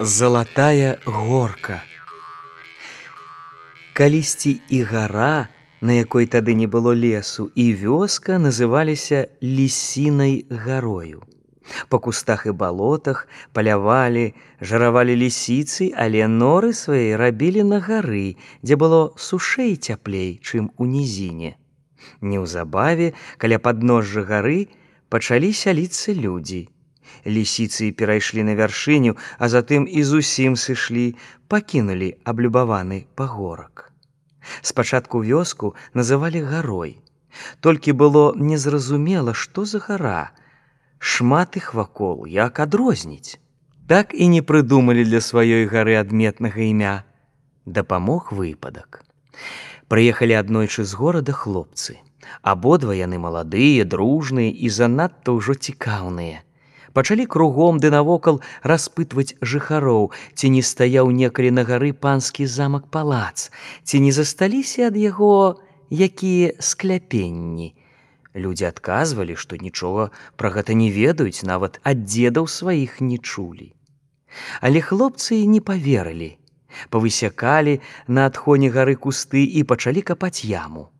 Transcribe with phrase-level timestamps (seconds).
[0.00, 1.82] Залатая горка.
[3.92, 5.48] Калісьці і гара,
[5.80, 11.22] на якой тады не было лесу, і вёска называліся лісінай гарою.
[11.88, 19.14] Па кустах і балотах палявалі, жаравалі лісіцы, але норы свае рабілі на гары, дзе было
[19.16, 21.54] сушэй цяплей, чым у нізіне.
[22.20, 24.68] Неўзабаве каля падножжа гары
[25.08, 26.68] пачалі сяліцца людзі.
[27.24, 31.14] Лісіцы перайшлі на вяршыню, а затым і зусім сышлі,
[31.48, 33.92] пакінулі аблюбаваны пагорак.
[34.62, 37.00] Спачатку вёску называлі гарой.
[37.60, 40.30] Толькі было незразумела, што за гара.
[40.98, 43.38] Шмат іх вакол, як адрозніць.
[43.88, 47.04] Так і не прыдумалі для сваёй гары адметнага імя.
[47.66, 49.02] Дапамог выпадак.
[49.94, 52.00] Прыехалі аднойчы з горада хлопцы.
[52.42, 56.42] Абодва яны маладыя, дружныя і занадта ўжо цікаўныя
[56.94, 63.50] пачалі кругом ды навокал распытваць жыхароў, ці не стаяў некалі на гары панскі замак палац,
[63.82, 67.74] ці не засталіся ад яго якія скляпенні.
[68.34, 73.74] Людзі адказвалі, што нічога пра гэта не ведаюць, нават ад дзедаў сваіх не чулі.
[74.62, 76.34] Але хлопцы не поверылі,
[76.90, 80.90] павысякалі на адхоне гары кусты і пачалі капаць яму.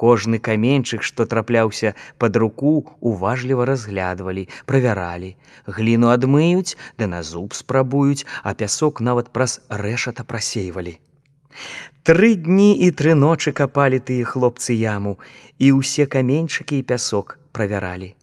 [0.00, 5.36] Кожны каменьчык, што трапляўся пад руку, уважліва разглядвалі, правяралі.
[5.66, 10.96] Гліну адмыюць, да на зуб спрабуюць, а пясок нават праз рэшата прасейвалі.
[12.02, 15.18] Тры дні і тры ночы капалі тыя хлопцы яму,
[15.58, 18.16] і ўсе каменьчыкі і пясок правяралі.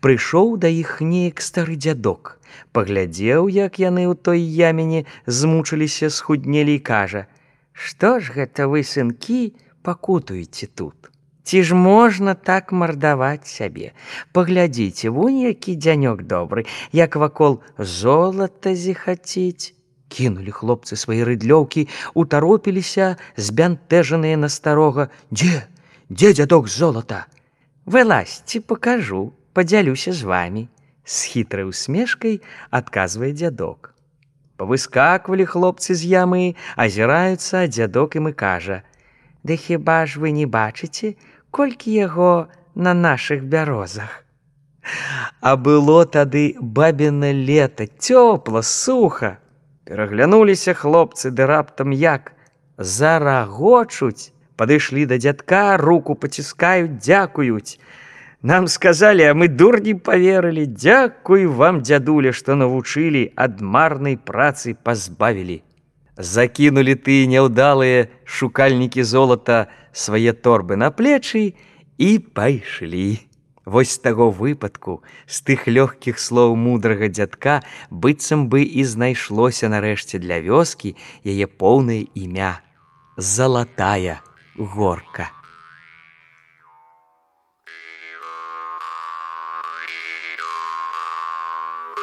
[0.00, 2.38] Прыйшоў да іх неяк стары дзядок,
[2.72, 7.26] паглядзеў, як яны ў той ямене змучыліся, схуднелі і кажа:
[7.72, 11.02] «Што ж гэта вы сынкі, пакутуеце тут.
[11.42, 13.92] Ці ж можна так мардаваць сябе.
[14.32, 19.74] Паглядзіце, вунь які дзянёк добры, як вакол золата зіхаціць.
[20.12, 25.66] Кінулі хлопцы свае рыдлёўкі, утаропіліся, збянтэжаныя на старога: Дзе,
[26.10, 27.26] дзе дзядок золата?
[27.86, 30.68] Вылазьце, пакажу, падзялюся з вами.
[31.04, 32.40] З хітрай усмешкай
[32.70, 33.92] адказвае дзядок.
[34.56, 38.82] Павыскаквалі хлопцы з ямы, азіраюцца, дзядок ім і кажа:
[39.42, 41.14] Ды хіба ж вы не бачыце,
[41.50, 44.22] колькі яго на нашых бярозах.
[45.40, 49.38] А было тады бабіна лета, цёпла, суха.
[49.84, 52.32] Пераглянуліся хлопцы ды раптам як
[52.78, 57.78] зарагочуць, падышлі да дзядка, руку паціскаюць, дзякуюць.
[58.42, 65.62] Нам сказалі, а мы дурні поверылі, дзякуй вам дзядуля, што навучылі ад марнай працы пазбавілі
[66.16, 71.54] закінулі ты няўдалыя шукальнікі золата свае торбы на плечы
[71.98, 73.18] і пайшлі.
[73.64, 80.18] Вось з таго выпадку з тых лёгкіх слоў мудрага дзядка быццам бы і знайшлося нарэшце
[80.18, 82.58] для вёскі яе поўнае імя
[83.16, 84.20] залатая
[84.58, 85.30] горка.